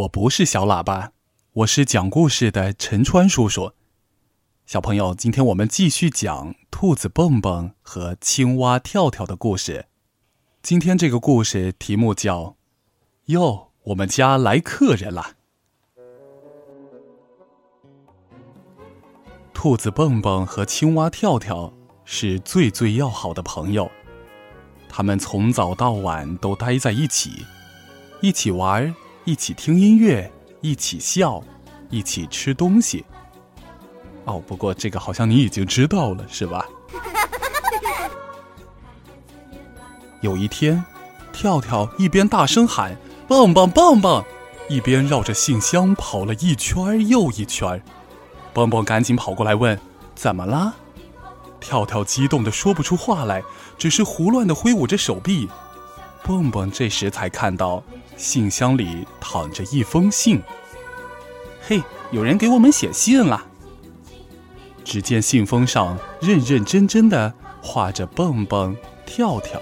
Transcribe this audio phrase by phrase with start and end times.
[0.00, 1.12] 我不是小喇叭，
[1.52, 3.72] 我是讲故事的陈川叔叔。
[4.64, 9.88] 小朋友，今天我们继续讲兔子蹦蹦和青蛙跳跳的故事。
[10.62, 12.56] 今天这个故事题目叫
[13.26, 15.34] “哟，我们家来客人了”。
[19.52, 21.74] 兔子蹦蹦和青蛙跳跳
[22.06, 23.90] 是最最要好的朋友，
[24.88, 27.44] 他们从早到晚都待在一起，
[28.22, 28.94] 一起玩，
[29.30, 30.28] 一起听音乐，
[30.60, 31.40] 一起笑，
[31.88, 33.04] 一起吃东西。
[34.24, 36.66] 哦，不过这个好像你已经知道了，是吧？
[40.20, 40.84] 有一天，
[41.32, 42.96] 跳跳一边大声喊
[43.28, 44.20] “蹦蹦蹦蹦”，
[44.68, 47.80] 一边绕着信箱跑了一圈又一圈。
[48.52, 49.78] 蹦蹦赶紧跑过来问
[50.16, 50.74] ：“怎么啦？”
[51.60, 53.40] 跳跳激动的说不出话来，
[53.78, 55.48] 只是胡乱的挥舞着手臂。
[56.24, 57.80] 蹦蹦这时才看到
[58.20, 60.42] 信箱里躺着一封信。
[61.62, 63.42] 嘿，有人给我们写信了。
[64.84, 67.32] 只见信封上认认真真的
[67.62, 69.58] 画着蹦蹦、跳跳。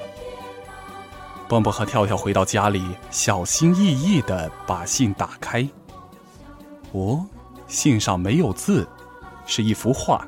[1.49, 5.67] 蹦蹦和跳跳回到家里，小心翼翼的把信打开。
[6.91, 7.25] 哦。
[7.69, 8.89] 信上没有字，
[9.45, 10.27] 是一幅画。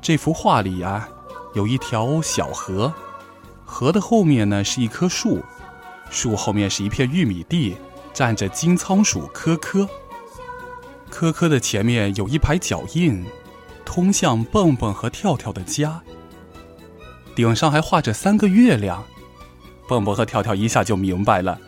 [0.00, 1.08] 这幅画里呀，
[1.54, 2.92] 有一条小河，
[3.64, 5.40] 河的后面呢是一棵树，
[6.12, 7.76] 树后面是一片玉米地，
[8.12, 9.88] 站着金仓鼠科科。
[11.10, 13.24] 科科的前面有一排脚印，
[13.84, 16.00] 通向蹦蹦和跳跳的家。
[17.34, 19.02] 顶上还画着三个月亮，
[19.88, 21.58] 蹦蹦和跳跳一下就明白了，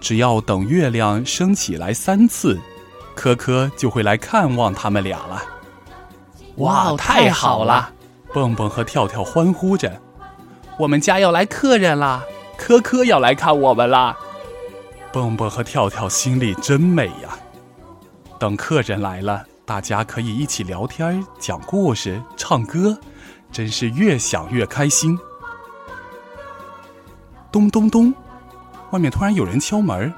[0.00, 2.58] 只要等月亮升起来三次。
[3.14, 5.42] 科科就会来看望他们俩了。
[6.56, 7.92] 哇，太好了！
[8.32, 10.00] 蹦蹦和跳跳欢呼着
[10.78, 12.24] ：“我们家要来客人啦！
[12.60, 14.14] 科科要来看我们啦！”
[15.10, 17.36] 蹦蹦和跳跳心里真美呀。
[18.38, 22.96] 等客人来了，大家可以一起聊天、讲故事、唱歌，
[23.50, 25.18] 真是越想越开心。
[27.50, 28.14] 咚咚咚，
[28.90, 30.12] 外面突然有人敲门。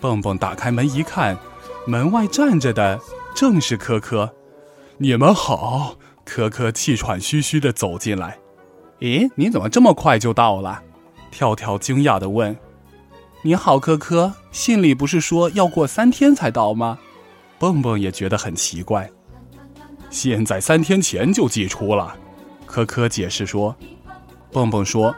[0.00, 1.38] 蹦蹦打开门一看。
[1.86, 3.00] 门外站着的
[3.34, 4.34] 正是科科，
[4.98, 5.94] 你们好。
[6.24, 8.38] 科科气喘吁吁的走进来。
[8.98, 10.82] 咦，你怎么这么快就到了？
[11.30, 12.56] 跳跳惊讶的问。
[13.42, 16.98] 你好，科科，信里不是说要过三天才到吗？
[17.58, 19.10] 蹦蹦也觉得很奇怪。
[20.10, 22.14] 现在三天前就寄出了，
[22.66, 23.74] 科科解释说。
[24.52, 25.14] 蹦蹦说，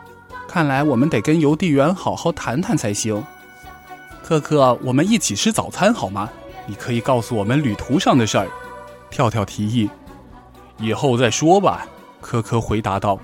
[0.46, 3.24] 看来我们得跟邮递员好好谈谈才行。
[4.22, 6.30] 科科，我们一起吃早餐好吗？
[6.66, 8.46] 你可以告诉我们旅途上的事儿，
[9.10, 9.90] 跳跳提议。
[10.78, 11.86] 以后再说吧，
[12.20, 13.18] 科科回答道。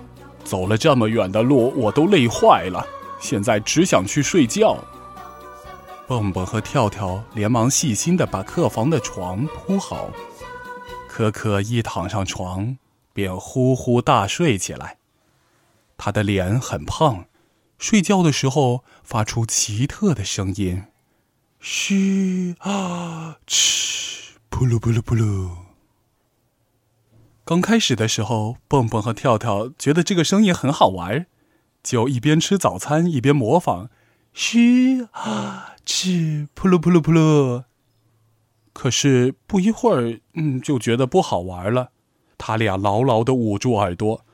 [0.49, 2.83] 走了这么远的路，我都累坏了，
[3.21, 4.83] 现在只想去睡觉。
[6.07, 10.11] 蹦蹦和跳跳连忙细心的把客房的床铺好，
[11.07, 12.79] 可可一躺上床
[13.13, 14.97] 便呼呼大睡起来。
[15.99, 17.27] 他的脸很胖，
[17.77, 20.85] 睡觉的时候发出奇特的声音。
[21.61, 25.68] 嘘啊，哧，噗噜噗噜噗噜。
[27.49, 31.25] 刚开始的时候，蹦蹦和跳跳觉得这个声音很好玩，
[31.83, 33.89] 就一边吃早餐一边模仿，
[34.35, 37.65] 嘘啊，哧，噗噜扑噜扑噜。
[38.75, 41.93] 可是不一会儿，嗯，就觉得不好玩了。
[42.37, 44.27] 他俩牢牢的捂住耳朵，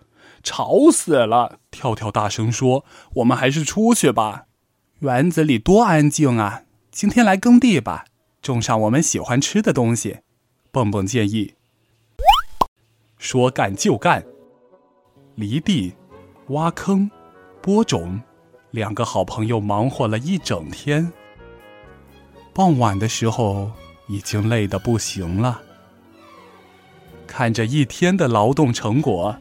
[0.42, 1.60] 吵死了。
[1.70, 2.84] 跳跳大声说
[3.14, 4.46] ：“我们还是出去吧，
[4.98, 8.06] 园子里多安静啊。”今天来耕地吧，
[8.42, 10.18] 种上我们喜欢吃的东西。
[10.72, 11.54] 蹦蹦建议。
[13.24, 14.22] 说干就干。
[15.34, 15.94] 犁地、
[16.48, 17.10] 挖坑、
[17.62, 18.20] 播种，
[18.70, 21.10] 两个好朋友忙活了一整天。
[22.52, 23.70] 傍晚的时候，
[24.08, 25.62] 已经累得不行了。
[27.26, 29.34] 看着一天的劳动成果，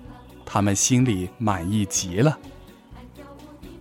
[0.45, 2.37] 他们心里满意极了。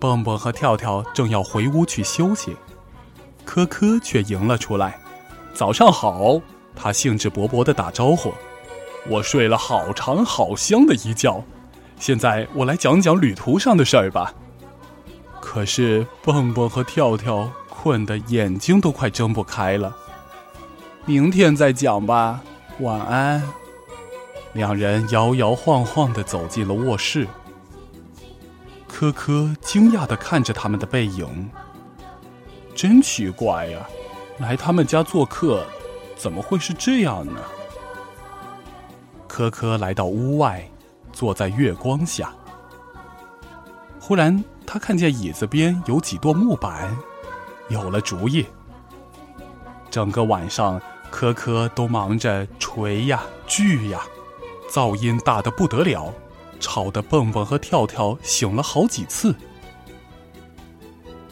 [0.01, 2.57] 蹦蹦和跳跳正要回屋去休息。
[3.45, 4.99] 科科却迎了出来，
[5.55, 6.41] 早上好！
[6.75, 8.35] 他兴致勃勃地打招呼。
[9.09, 11.45] 我睡了好长好香的一觉，
[11.99, 14.35] 现在我来讲讲旅途上的事儿吧。
[15.41, 19.97] 可是蹦蹦和跳跳困得眼睛都快睁不开了。
[21.05, 22.41] 明天再讲吧，
[22.79, 23.43] 晚安。
[24.53, 27.27] 两人摇摇晃晃地走进了卧室。
[28.87, 31.51] 科科惊讶地看着他们的背影。
[32.75, 33.89] 真奇怪呀，
[34.39, 35.67] 来他们家做客，
[36.17, 37.41] 怎么会是这样呢？
[39.33, 40.63] 科科来到屋外，
[41.11, 42.35] 坐在月光下。
[43.99, 46.95] 忽然，他看见椅子边有几垛木板，
[47.71, 48.45] 有了主意。
[49.91, 50.79] 整个晚上，
[51.11, 54.03] 科科都忙着锤呀、锯呀，
[54.71, 56.13] 噪音大得不得了，
[56.61, 59.35] 吵得蹦蹦和跳跳醒了好几次。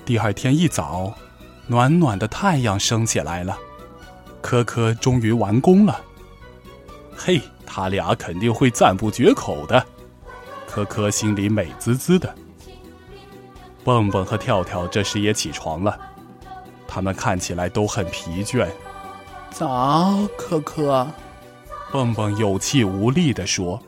[0.06, 1.12] 第二天一早，
[1.66, 3.58] 暖暖的太阳升起来了，
[4.40, 6.00] 科科终于完工了。
[7.22, 9.84] 嘿，他俩肯定会赞不绝口的。
[10.66, 12.34] 可可心里美滋滋的。
[13.84, 15.98] 蹦蹦和跳跳这时也起床了。
[16.88, 18.66] 他们看起来都很疲倦。
[19.50, 21.06] 早，可可。
[21.92, 23.78] 蹦蹦有气无力地说：“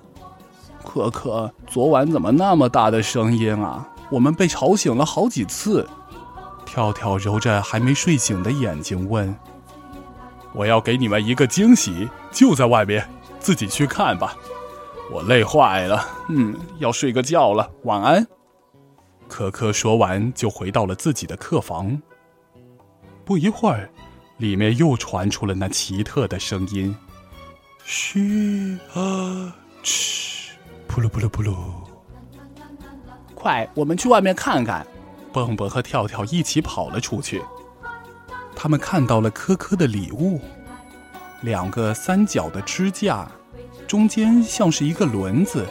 [0.85, 3.89] 可可，昨晚怎么那么大的声音啊？
[4.11, 5.89] 我们被吵醒了好几次。”
[6.67, 9.35] 跳跳揉着还没睡醒的眼睛问
[10.53, 13.09] ：“我要给你们一个惊喜，就在外面，
[13.43, 14.37] 自己去看吧。
[15.11, 17.71] 我累坏了，嗯，要睡个觉了。
[17.83, 18.27] 晚安。”
[19.29, 22.01] 可可说完就回到了自己的客房。
[23.25, 23.91] 不一会儿，
[24.39, 26.95] 里面又传出了那奇特的声音
[27.85, 30.51] ：“嘘啊，哧，
[30.89, 31.55] 噗噜噗噜噗噜。”
[33.35, 34.87] 快，我们去外面看看！
[35.33, 37.43] 蹦蹦和跳跳一起跑了出去。
[38.55, 40.41] 他们看到了科科的礼物——
[41.43, 43.31] 两个三角的支架，
[43.87, 45.67] 中间像是一个轮子。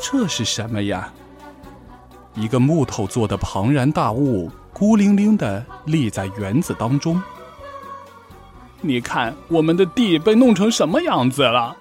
[0.00, 1.12] 这是什么呀？
[2.34, 4.50] 一个木头做的庞然大物。
[4.72, 7.20] 孤零零的立在园子当中。
[8.80, 11.76] 你看，我们的地被弄成什么样子了？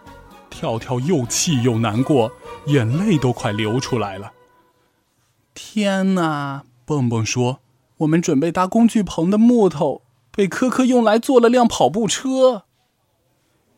[0.49, 2.31] 跳跳又气又难过，
[2.65, 4.33] 眼泪都快流出来了。
[5.53, 6.63] 天哪！
[6.83, 7.59] 蹦蹦说
[7.99, 10.01] ：“我们准备搭工具棚的木头，
[10.31, 12.63] 被科科用来做了辆跑步车。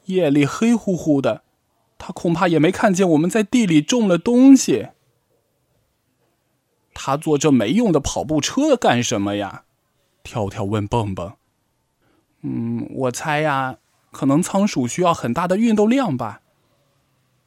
[0.05, 1.43] 夜里黑乎乎的，
[1.97, 4.89] 他恐怕也没看见我们在地里种了东西。”
[6.93, 9.63] 他坐这没用的跑步车干什么呀？
[10.23, 11.33] 跳跳问蹦蹦。
[12.41, 13.77] 嗯，我猜呀，
[14.11, 16.41] 可能仓鼠需要很大的运动量吧。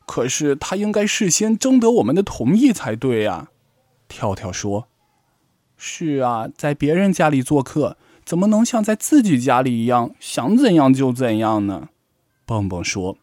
[0.06, 3.48] 可是他应该事先征得我们的同意才对呀。
[4.08, 4.88] 跳跳说
[5.76, 11.88] ：“是啊，在别人家里做客，怎么能像在自己家里一样想怎样就怎样呢？”
[12.44, 13.16] 蹦蹦说。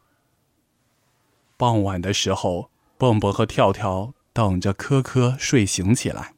[1.57, 4.13] 傍晚的时候，蹦蹦和跳跳。
[4.33, 6.35] 等着科科睡醒起来。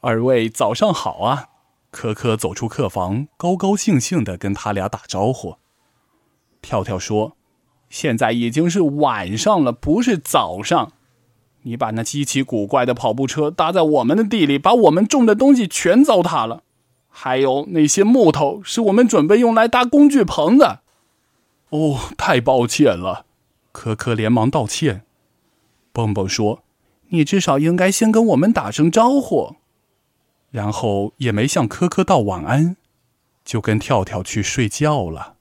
[0.00, 1.50] 二位早上好啊！
[1.92, 5.58] 科科走出客房，高高兴兴的跟他俩打招呼。
[6.60, 7.36] 跳跳说
[7.88, 10.90] ：“现在已经是晚上了，不是早上。
[11.62, 16.64] 你把那稀奇古怪的跑步车搭在我们的地里，把我们种的东西全糟蹋了。
[17.08, 20.82] 还有那些木头，是我们准备用来搭工具棚的。”
[21.70, 23.26] 哦，太抱歉了！
[23.72, 25.04] 科科连忙道歉。
[25.92, 26.64] 蹦蹦说
[27.10, 29.56] ：“你至少应该先跟我们打声招呼。”
[30.50, 32.76] 然后也没向科科道晚安，
[33.44, 35.36] 就跟跳跳去睡觉了。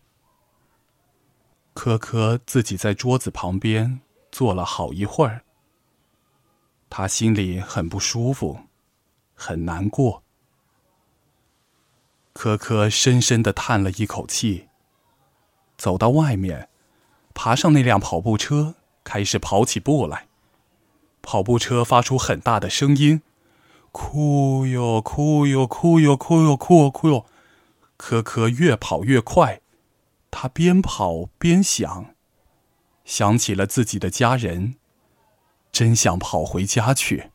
[1.74, 5.44] 科科自己在桌子旁边坐了好一会儿，
[6.90, 8.60] 他心里很不舒服，
[9.34, 10.24] 很难过。
[12.34, 14.67] 科科深深的叹了一口气，
[15.78, 16.70] 走到外面，
[17.34, 20.28] 爬上那辆跑步车，开始跑起步来。
[21.22, 23.22] 跑步车发出很大的声音，
[23.92, 27.26] 哭哟哭哟哭哟哭哟哭哟哭哟，
[27.98, 29.62] 可可越跑越快，
[30.32, 32.14] 他边跑边想，
[33.04, 34.76] 想起了自己的家人，
[35.72, 37.32] 真想跑回家去。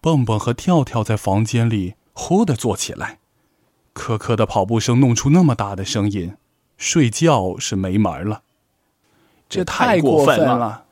[0.00, 3.18] 蹦蹦和跳跳在房间里忽的坐起来，
[3.92, 6.36] 可可的跑步声弄出那么大的声音，
[6.78, 8.42] 睡觉是没门了，
[9.48, 10.84] 这太过分了。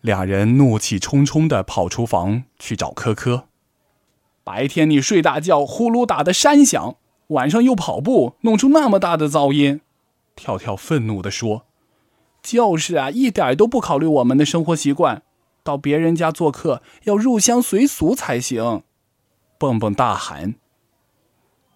[0.00, 3.44] 俩人怒气冲冲的跑出房去找科科。
[4.44, 6.96] 白天你睡大觉，呼噜打的山响；
[7.28, 9.80] 晚上又跑步，弄出那么大的噪音。
[10.34, 11.66] 跳跳愤怒的说
[12.42, 15.22] ：“就是啊，一点都不考虑我们的生活习惯。
[15.62, 18.82] 到别人家做客要入乡随俗才行。”
[19.58, 20.54] 蹦蹦大喊。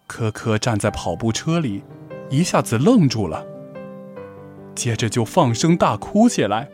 [0.07, 1.83] 科科站在跑步车里，
[2.31, 3.45] 一下子愣住了，
[4.75, 6.69] 接着就放声大哭起来。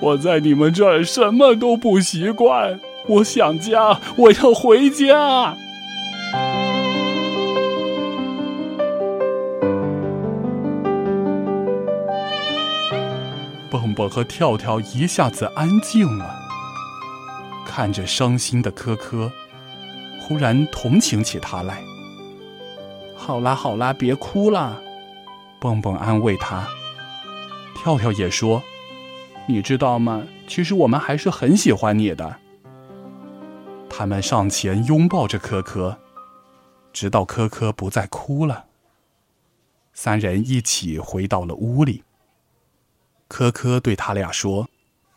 [0.00, 2.78] 我在你们这儿什么都不习惯，
[3.08, 5.56] 我想家，我要回家。
[13.68, 16.36] 蹦蹦和跳跳一下子安静了，
[17.66, 19.32] 看着伤心的科科，
[20.20, 21.82] 忽然同情起他来。
[23.16, 24.80] 好啦好啦，别哭了，
[25.58, 26.68] 蹦蹦安慰他。
[27.74, 28.62] 跳跳也说。
[29.48, 30.26] 你知道吗？
[30.46, 32.38] 其实我们还是很喜欢你的。
[33.88, 35.98] 他们上前拥抱着可可，
[36.92, 38.66] 直到可可不再哭了。
[39.92, 42.04] 三人一起回到了屋里。
[43.28, 44.68] 科科对他俩说：“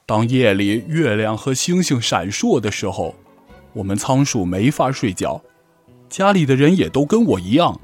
[0.06, 3.16] 当夜里月亮和星星闪烁的时候，
[3.74, 5.42] 我们仓鼠没法睡觉，
[6.10, 7.80] 家里的人也都跟我一样，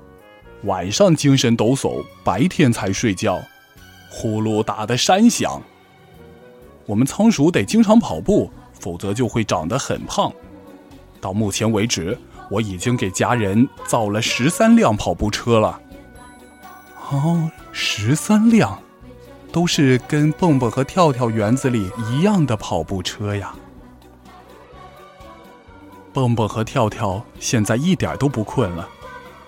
[0.63, 3.41] 晚上精神抖擞，白天才睡觉，
[4.11, 5.59] 呼噜打得山响。
[6.85, 10.31] 我们仓鼠得经常跑步，否则就会长得很胖。
[11.21, 12.17] 到目前为止，
[12.49, 15.81] 我已经给家人造了十三辆跑步车了。
[17.09, 18.77] 哦，十三辆。”
[19.51, 23.53] 都是跟蹦蹦和跳跳园子里一样的跑步车呀。
[26.13, 28.87] 蹦蹦和跳跳现在一点都不困了，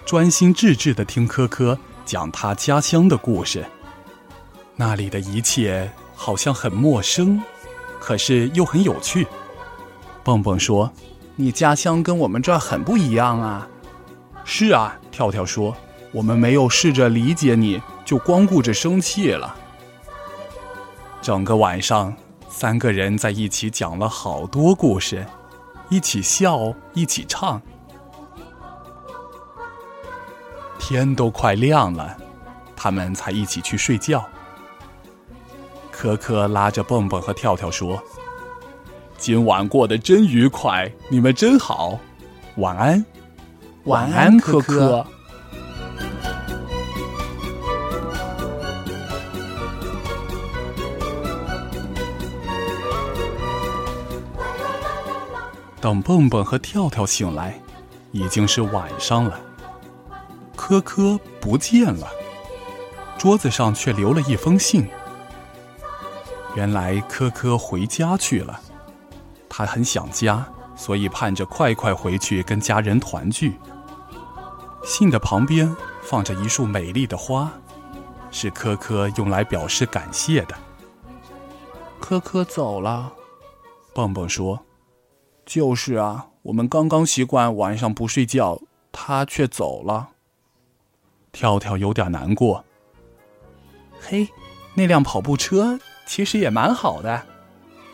[0.06, 3.66] 专心致志的听科科讲他家乡的故事。
[4.76, 7.42] 那里的一切好像很陌生，
[8.00, 9.28] 可是又很有趣。
[10.24, 10.92] 蹦蹦说
[11.36, 13.68] ：“你家乡跟我们这儿很不一样啊。
[14.44, 15.76] ”“是啊。”跳跳说
[16.12, 19.56] ：“我们没有试着理解你，就光顾着生气了。”
[21.22, 22.14] 整个晚上，
[22.50, 25.26] 三个人在一起讲了好多故事，
[25.90, 27.62] 一起笑，一起唱。
[30.80, 32.18] 天都快亮了，
[32.76, 34.28] 他们才一起去睡觉。
[36.04, 38.04] 可可拉着蹦蹦和跳跳说
[39.18, 41.98] ：“今晚过得真愉快，你们真好，
[42.58, 43.06] 晚安，
[43.86, 45.08] 晚安，可可。”
[55.80, 57.58] 等蹦蹦和跳跳醒来，
[58.12, 59.40] 已经是晚上了。
[60.54, 62.10] 科科不见了，
[63.18, 64.86] 桌子上却留了一封信。
[66.56, 68.60] 原来科科回家去了，
[69.50, 70.46] 他很想家，
[70.76, 73.60] 所以盼着快快回去跟家人团聚。
[74.84, 77.52] 信的旁边放着一束美丽的花，
[78.32, 80.56] 是科科用来表示感谢的。
[82.00, 83.14] 科科走了，
[83.94, 84.66] 蹦蹦说。
[85.46, 90.10] 就是啊，我们刚刚习惯晚上不睡觉，他却走了。
[91.32, 92.64] 跳跳有点难过。
[94.00, 94.30] 嘿，
[94.76, 97.22] 那辆跑步车其实也蛮好的。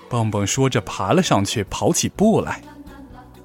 [0.10, 2.62] 蹦蹦说着爬了上去，跑起步来。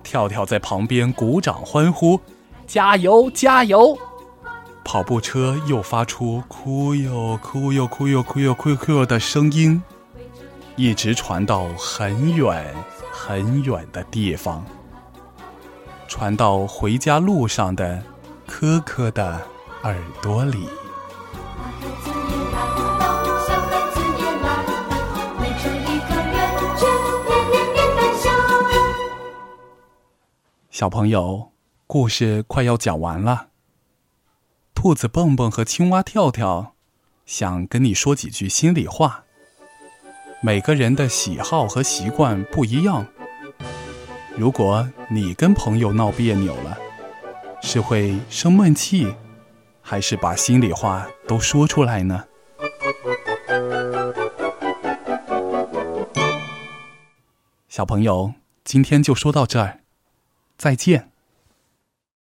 [0.02, 2.21] 跳跳在旁边鼓掌欢呼
[2.66, 3.99] ：“加油，加油！”
[4.85, 9.83] 跑步车又发出“哭哟，哭哟，哭哟，哭哟，哭哟”的声音，
[10.76, 12.75] 一直传到很远。
[13.26, 14.62] 很远的地方，
[16.06, 18.02] 传到回家路上的
[18.47, 19.40] 科科的
[19.85, 20.68] 耳朵里。
[30.75, 31.52] 小朋友，
[31.87, 33.50] 故事快要讲完了。
[34.75, 36.75] 兔子蹦蹦和青蛙跳跳
[37.25, 39.23] 想跟你说几句心里话。
[40.43, 43.07] 每个人的喜好和习惯不一样。
[44.37, 46.76] 如果你跟朋友闹别扭了，
[47.62, 49.14] 是会生闷气，
[49.81, 52.25] 还是把心里话都说出来呢？
[57.69, 59.84] 小朋友，今天就说到这儿，
[60.64, 61.13] 再见。